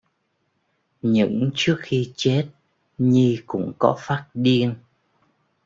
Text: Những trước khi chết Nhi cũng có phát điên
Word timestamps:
Những 1.01 1.49
trước 1.55 1.77
khi 1.83 2.13
chết 2.15 2.47
Nhi 2.97 3.41
cũng 3.45 3.73
có 3.79 3.97
phát 3.99 4.25
điên 4.33 4.75